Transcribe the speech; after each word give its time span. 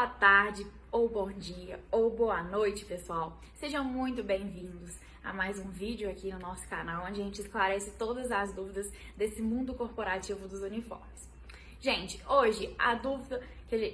boa 0.00 0.08
tarde, 0.08 0.66
ou 0.90 1.10
bom 1.10 1.30
dia, 1.30 1.78
ou 1.92 2.08
boa 2.08 2.42
noite, 2.42 2.86
pessoal. 2.86 3.38
Sejam 3.56 3.84
muito 3.84 4.22
bem-vindos 4.22 4.98
a 5.22 5.30
mais 5.30 5.58
um 5.58 5.68
vídeo 5.68 6.08
aqui 6.08 6.32
no 6.32 6.38
nosso 6.38 6.66
canal, 6.68 7.04
onde 7.04 7.20
a 7.20 7.24
gente 7.24 7.42
esclarece 7.42 7.90
todas 7.98 8.32
as 8.32 8.50
dúvidas 8.50 8.90
desse 9.14 9.42
mundo 9.42 9.74
corporativo 9.74 10.48
dos 10.48 10.62
uniformes. 10.62 11.28
Gente, 11.82 12.18
hoje 12.26 12.74
a 12.78 12.94
dúvida 12.94 13.42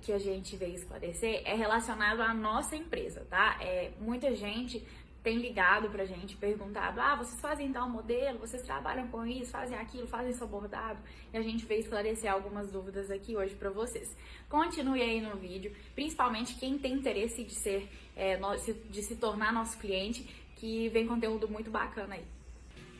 que 0.00 0.12
a 0.12 0.20
gente 0.20 0.54
veio 0.54 0.76
esclarecer 0.76 1.42
é 1.44 1.56
relacionada 1.56 2.22
à 2.22 2.32
nossa 2.32 2.76
empresa, 2.76 3.26
tá? 3.28 3.56
É, 3.60 3.90
muita 3.98 4.32
gente 4.36 4.86
tem 5.28 5.36
ligado 5.36 5.90
pra 5.90 6.06
gente, 6.06 6.36
perguntado: 6.36 6.98
ah, 6.98 7.14
vocês 7.14 7.38
fazem 7.38 7.70
tal 7.70 7.86
modelo, 7.86 8.38
vocês 8.38 8.62
trabalham 8.62 9.08
com 9.08 9.26
isso, 9.26 9.50
fazem 9.50 9.76
aquilo, 9.76 10.06
fazem 10.06 10.32
seu 10.32 10.46
bordado. 10.48 10.98
E 11.30 11.36
a 11.36 11.42
gente 11.42 11.66
veio 11.66 11.80
esclarecer 11.82 12.32
algumas 12.32 12.70
dúvidas 12.70 13.10
aqui 13.10 13.36
hoje 13.36 13.54
para 13.54 13.68
vocês. 13.68 14.16
Continue 14.48 15.02
aí 15.02 15.20
no 15.20 15.36
vídeo, 15.36 15.70
principalmente 15.94 16.54
quem 16.54 16.78
tem 16.78 16.94
interesse 16.94 17.44
de 17.44 17.54
ser, 17.54 17.86
é, 18.16 18.40
de 18.88 19.02
se 19.02 19.16
tornar 19.16 19.52
nosso 19.52 19.76
cliente, 19.78 20.22
que 20.56 20.88
vem 20.88 21.06
conteúdo 21.06 21.46
muito 21.46 21.70
bacana 21.70 22.14
aí. 22.14 22.24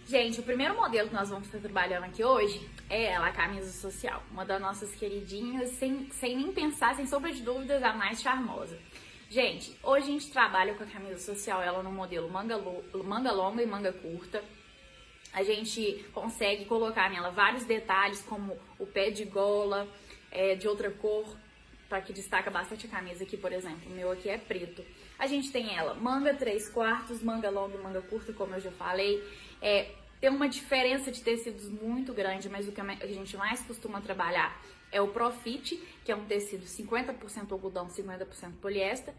Gente, 0.07 0.41
o 0.41 0.43
primeiro 0.43 0.75
modelo 0.75 1.09
que 1.09 1.15
nós 1.15 1.31
vamos 1.31 1.47
estar 1.47 1.61
trabalhando 1.61 2.05
aqui 2.05 2.23
hoje 2.23 2.69
é 2.91 3.13
ela, 3.13 3.29
a 3.29 3.33
camisa 3.33 3.73
social. 3.73 4.23
Uma 4.31 4.45
das 4.45 4.61
nossas 4.61 4.95
queridinhas, 4.95 5.71
sem, 5.71 6.11
sem 6.11 6.37
nem 6.37 6.53
pensar, 6.53 6.95
sem 6.95 7.07
sombra 7.07 7.33
de 7.33 7.41
dúvidas, 7.41 7.83
a 7.83 7.95
mais 7.95 8.21
charmosa. 8.21 8.79
Gente, 9.31 9.77
hoje 9.83 10.05
a 10.05 10.13
gente 10.13 10.31
trabalha 10.31 10.73
com 10.73 10.83
a 10.83 10.87
camisa 10.87 11.19
social, 11.19 11.61
ela 11.61 11.83
no 11.83 11.93
modelo 11.93 12.31
manga, 12.31 12.59
manga 13.05 13.31
longa 13.31 13.63
e 13.63 13.67
manga 13.67 13.93
curta. 13.93 14.43
A 15.35 15.43
gente 15.43 16.03
consegue 16.15 16.65
colocar 16.65 17.11
nela 17.11 17.31
vários 17.31 17.65
detalhes, 17.65 18.23
como 18.23 18.59
o 18.79 18.87
pé 18.87 19.11
de 19.11 19.27
gola, 19.27 19.87
é, 20.31 20.55
de 20.55 20.67
outra 20.67 20.91
cor, 20.91 21.27
para 21.91 22.01
que 22.01 22.11
destaca 22.11 22.51
bastante 22.51 22.87
a 22.87 22.89
camisa 22.89 23.23
aqui, 23.23 23.37
por 23.37 23.53
exemplo. 23.53 23.91
O 23.91 23.95
meu 23.95 24.11
aqui 24.11 24.31
é 24.31 24.39
preto. 24.39 24.83
A 25.19 25.27
gente 25.27 25.53
tem 25.53 25.77
ela 25.77 25.93
manga 25.93 26.33
3 26.33 26.71
quartos, 26.71 27.23
manga 27.23 27.51
longa 27.51 27.77
e 27.77 27.83
manga 27.83 28.01
curta, 28.01 28.33
como 28.33 28.55
eu 28.55 28.61
já 28.61 28.71
falei. 28.73 29.23
É, 29.61 29.91
tem 30.19 30.31
uma 30.31 30.49
diferença 30.49 31.13
de 31.13 31.21
tecidos 31.23 31.69
muito 31.69 32.15
grande, 32.15 32.49
mas 32.49 32.67
o 32.67 32.73
que 32.73 32.81
a 32.81 33.07
gente 33.07 33.37
mais 33.37 33.61
costuma 33.61 34.01
trabalhar 34.01 34.59
é 34.91 35.01
o 35.01 35.09
Profit, 35.09 35.77
que 36.05 36.13
é 36.13 36.17
um 36.17 36.25
tecido 36.25 36.65
50% 36.65 37.53
algodão, 37.53 37.87
50% 37.87 38.53
poliéster. 38.61 39.15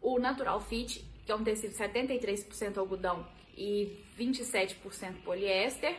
O 0.00 0.18
Natural 0.18 0.60
Fit, 0.60 1.04
que 1.26 1.32
é 1.32 1.34
um 1.34 1.44
tecido 1.44 1.74
73% 1.74 2.78
algodão 2.78 3.26
e 3.56 4.04
27% 4.18 5.22
poliéster. 5.24 5.96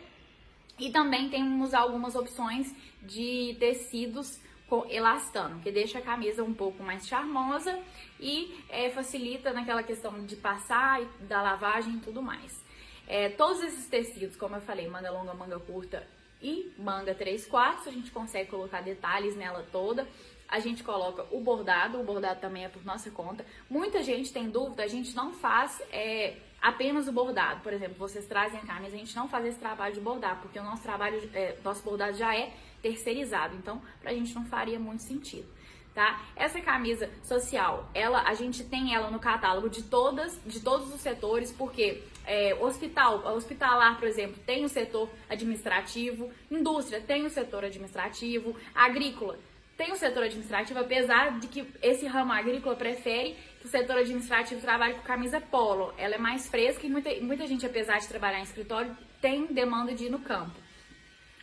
E 0.79 0.89
também 0.91 1.29
temos 1.29 1.73
algumas 1.73 2.15
opções 2.15 2.73
de 3.03 3.55
tecidos 3.59 4.39
com 4.67 4.85
elastano, 4.89 5.59
que 5.61 5.69
deixa 5.69 5.99
a 5.99 6.01
camisa 6.01 6.43
um 6.43 6.53
pouco 6.53 6.81
mais 6.81 7.05
charmosa 7.05 7.77
e 8.19 8.57
é, 8.69 8.89
facilita 8.89 9.51
naquela 9.51 9.83
questão 9.83 10.25
de 10.25 10.37
passar, 10.37 11.03
da 11.27 11.41
lavagem 11.41 11.95
e 11.95 11.99
tudo 11.99 12.21
mais. 12.21 12.63
É, 13.05 13.27
todos 13.29 13.61
esses 13.61 13.87
tecidos, 13.87 14.37
como 14.37 14.55
eu 14.55 14.61
falei, 14.61 14.87
manga 14.87 15.11
longa, 15.11 15.33
manga 15.33 15.59
curta 15.59 16.07
e 16.41 16.71
manga 16.77 17.13
3 17.13 17.45
quartos, 17.45 17.87
a 17.87 17.91
gente 17.91 18.11
consegue 18.11 18.49
colocar 18.49 18.81
detalhes 18.81 19.35
nela 19.35 19.65
toda. 19.71 20.07
A 20.47 20.59
gente 20.59 20.83
coloca 20.83 21.25
o 21.31 21.39
bordado, 21.39 21.99
o 21.99 22.03
bordado 22.03 22.41
também 22.41 22.65
é 22.65 22.69
por 22.69 22.83
nossa 22.83 23.09
conta. 23.09 23.45
Muita 23.69 24.03
gente 24.03 24.33
tem 24.33 24.49
dúvida, 24.49 24.83
a 24.83 24.87
gente 24.87 25.15
não 25.15 25.33
faz 25.33 25.81
é, 25.91 26.35
apenas 26.61 27.07
o 27.07 27.11
bordado. 27.11 27.61
Por 27.61 27.71
exemplo, 27.71 27.95
vocês 27.97 28.25
trazem 28.25 28.59
a 28.59 28.65
camisa, 28.65 28.95
a 28.95 28.99
gente 28.99 29.15
não 29.15 29.29
faz 29.29 29.45
esse 29.45 29.59
trabalho 29.59 29.93
de 29.93 30.01
bordar, 30.01 30.41
porque 30.41 30.59
o 30.59 30.63
nosso 30.63 30.83
trabalho, 30.83 31.29
é, 31.33 31.55
nosso 31.63 31.81
bordado 31.83 32.17
já 32.17 32.35
é 32.35 32.53
terceirizado. 32.81 33.55
Então, 33.55 33.81
pra 34.01 34.13
gente 34.13 34.35
não 34.35 34.45
faria 34.45 34.77
muito 34.77 35.03
sentido 35.03 35.47
tá? 35.93 36.21
Essa 36.35 36.59
camisa 36.61 37.09
social, 37.23 37.89
ela, 37.93 38.21
a 38.23 38.33
gente 38.33 38.63
tem 38.63 38.93
ela 38.93 39.09
no 39.09 39.19
catálogo 39.19 39.69
de 39.69 39.83
todas, 39.83 40.39
de 40.45 40.59
todos 40.59 40.93
os 40.93 41.01
setores, 41.01 41.51
porque 41.51 42.03
é, 42.25 42.55
hospital, 42.59 43.25
hospitalar, 43.35 43.97
por 43.97 44.07
exemplo, 44.07 44.41
tem 44.45 44.63
o 44.63 44.69
setor 44.69 45.09
administrativo, 45.29 46.29
indústria 46.49 47.01
tem 47.01 47.25
o 47.25 47.29
setor 47.29 47.65
administrativo, 47.65 48.55
agrícola 48.73 49.37
tem 49.81 49.91
o 49.91 49.95
setor 49.95 50.25
administrativo, 50.25 50.79
apesar 50.79 51.39
de 51.39 51.47
que 51.47 51.65
esse 51.81 52.05
ramo 52.05 52.31
agrícola 52.31 52.75
prefere 52.75 53.35
que 53.59 53.65
o 53.65 53.67
setor 53.67 53.97
administrativo 53.97 54.61
trabalhe 54.61 54.93
com 54.93 55.01
camisa 55.01 55.41
polo. 55.41 55.91
Ela 55.97 56.15
é 56.15 56.17
mais 56.19 56.47
fresca 56.47 56.85
e 56.85 56.89
muita, 56.89 57.09
muita 57.19 57.47
gente, 57.47 57.65
apesar 57.65 57.97
de 57.97 58.07
trabalhar 58.07 58.39
em 58.39 58.43
escritório, 58.43 58.95
tem 59.19 59.47
demanda 59.47 59.91
de 59.95 60.05
ir 60.05 60.11
no 60.11 60.19
campo. 60.19 60.51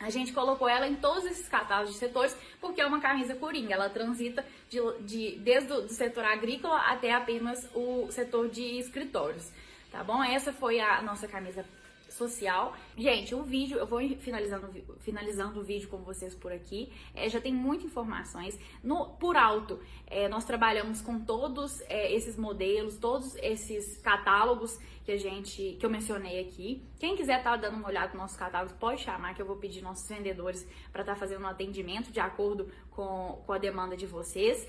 A 0.01 0.11
gente 0.11 0.33
colocou 0.33 0.69
ela 0.69 0.87
em 0.87 0.95
todos 0.95 1.25
esses 1.25 1.49
catálogos 1.49 1.93
de 1.93 1.99
setores 1.99 2.37
porque 2.61 2.81
é 2.81 2.87
uma 2.87 3.01
camisa 3.01 3.35
coringa. 3.35 3.75
Ela 3.75 3.91
transita 3.91 4.45
de, 4.69 4.79
de, 5.01 5.39
desde 5.39 5.73
o 5.73 5.89
setor 5.89 6.25
agrícola 6.25 6.79
até 6.83 7.13
apenas 7.13 7.69
o 7.75 8.11
setor 8.11 8.49
de 8.49 8.79
escritórios. 8.79 9.51
Tá 9.91 10.05
bom? 10.05 10.23
Essa 10.23 10.53
foi 10.53 10.79
a 10.79 11.03
nossa 11.03 11.27
camisa 11.27 11.65
social. 12.09 12.75
Gente, 12.97 13.35
o 13.35 13.43
vídeo, 13.43 13.79
eu 13.79 13.87
vou 13.87 14.01
finalizando, 14.19 14.69
finalizando 15.01 15.61
o 15.61 15.63
vídeo 15.63 15.89
com 15.89 15.99
vocês 15.99 16.35
por 16.35 16.53
aqui. 16.53 16.93
É, 17.15 17.29
já 17.29 17.41
tem 17.41 17.53
muitas 17.53 17.87
informações. 17.87 18.59
No, 18.83 19.11
por 19.11 19.37
alto, 19.37 19.81
é, 20.07 20.29
nós 20.29 20.45
trabalhamos 20.45 21.01
com 21.01 21.21
todos 21.21 21.81
é, 21.83 22.13
esses 22.13 22.37
modelos, 22.37 22.97
todos 22.97 23.37
esses 23.37 23.99
catálogos 23.99 24.79
que 25.05 25.13
a 25.13 25.17
gente, 25.17 25.77
que 25.81 25.87
eu 25.87 25.89
mencionei 25.89 26.41
aqui. 26.41 26.83
Quem 26.99 27.17
quiser 27.17 27.39
estar 27.39 27.53
tá 27.53 27.57
dando 27.57 27.77
uma 27.77 27.89
olhada 27.89 28.09
nos 28.09 28.19
nossos 28.19 28.37
catálogos, 28.37 28.75
pode 28.75 29.01
chamar 29.01 29.35
que 29.35 29.41
eu 29.41 29.47
vou 29.47 29.57
pedir 29.57 29.81
nossos 29.81 30.07
vendedores 30.07 30.69
para 30.93 31.01
estar 31.01 31.15
tá 31.15 31.19
fazendo 31.19 31.45
um 31.45 31.49
atendimento 31.49 32.13
de 32.13 32.21
acordo 32.21 32.71
com, 32.91 33.43
com 33.47 33.53
a 33.53 33.59
demanda 33.59 33.97
de 33.97 34.07
vocês. 34.07 34.69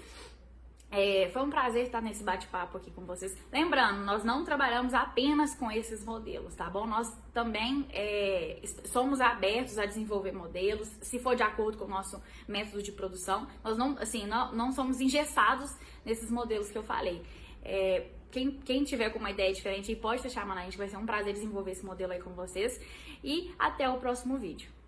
É, 0.91 1.29
foi 1.31 1.43
um 1.43 1.49
prazer 1.51 1.85
estar 1.85 2.01
nesse 2.01 2.23
bate-papo 2.23 2.77
aqui 2.77 2.89
com 2.89 3.05
vocês. 3.05 3.37
Lembrando, 3.51 4.03
nós 4.03 4.23
não 4.23 4.43
trabalhamos 4.43 4.93
apenas 4.93 5.53
com 5.53 5.71
esses 5.71 6.03
modelos, 6.03 6.55
tá 6.55 6.67
bom? 6.67 6.87
Nós 6.87 7.15
também 7.31 7.85
é, 7.91 8.59
somos 8.85 9.21
abertos 9.21 9.77
a 9.77 9.85
desenvolver 9.85 10.31
modelos, 10.31 10.87
se 11.01 11.19
for 11.19 11.35
de 11.35 11.43
acordo 11.43 11.77
com 11.77 11.85
o 11.85 11.87
nosso 11.87 12.21
método 12.47 12.81
de 12.81 12.91
produção. 12.91 13.47
Nós 13.63 13.77
não, 13.77 13.97
assim, 13.99 14.25
não, 14.25 14.51
não 14.51 14.71
somos 14.71 14.99
engessados 14.99 15.77
nesses 16.03 16.31
modelos 16.31 16.71
que 16.71 16.77
eu 16.77 16.83
falei. 16.83 17.21
É, 17.63 18.07
quem, 18.31 18.51
quem 18.51 18.83
tiver 18.83 19.11
com 19.11 19.19
uma 19.19 19.29
ideia 19.29 19.53
diferente 19.53 19.95
pode 19.95 20.23
deixar 20.23 20.41
chamando 20.41 20.59
a 20.59 20.63
gente, 20.63 20.77
vai 20.77 20.87
ser 20.87 20.97
um 20.97 21.05
prazer 21.05 21.33
desenvolver 21.33 21.71
esse 21.71 21.85
modelo 21.85 22.13
aí 22.13 22.19
com 22.19 22.31
vocês. 22.31 22.79
E 23.23 23.53
até 23.59 23.87
o 23.87 23.97
próximo 23.97 24.37
vídeo. 24.37 24.78